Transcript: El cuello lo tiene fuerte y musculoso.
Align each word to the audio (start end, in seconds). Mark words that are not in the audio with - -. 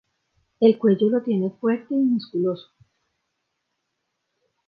El 0.59 0.79
cuello 0.79 1.09
lo 1.11 1.21
tiene 1.21 1.51
fuerte 1.51 1.93
y 1.93 1.97
musculoso. 1.97 2.71